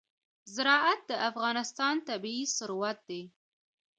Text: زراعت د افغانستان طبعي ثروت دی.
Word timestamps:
زراعت 0.55 0.99
د 1.09 1.11
افغانستان 1.29 1.95
طبعي 2.07 2.41
ثروت 2.57 2.97
دی. 3.09 3.21